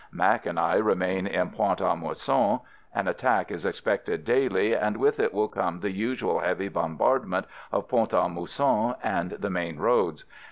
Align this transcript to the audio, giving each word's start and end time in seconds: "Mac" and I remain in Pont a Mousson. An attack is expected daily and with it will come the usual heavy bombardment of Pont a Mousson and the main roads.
"Mac" 0.11 0.47
and 0.47 0.59
I 0.59 0.77
remain 0.77 1.27
in 1.27 1.51
Pont 1.51 1.79
a 1.79 1.95
Mousson. 1.95 2.61
An 2.91 3.07
attack 3.07 3.51
is 3.51 3.67
expected 3.67 4.25
daily 4.25 4.73
and 4.73 4.97
with 4.97 5.19
it 5.19 5.31
will 5.31 5.47
come 5.47 5.79
the 5.81 5.91
usual 5.91 6.39
heavy 6.39 6.69
bombardment 6.69 7.45
of 7.71 7.87
Pont 7.87 8.11
a 8.11 8.27
Mousson 8.27 8.95
and 9.03 9.29
the 9.33 9.51
main 9.51 9.77
roads. 9.77 10.25